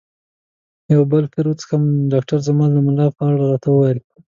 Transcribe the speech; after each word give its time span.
یو 0.93 1.01
بل 1.11 1.23
بیر 1.31 1.45
وڅښم؟ 1.49 1.83
ډاکټر 2.11 2.39
زما 2.47 2.65
د 2.71 2.75
ملا 2.85 3.07
په 3.15 3.21
اړه 3.29 3.43
راته 3.51 3.67
وویل. 3.71 3.99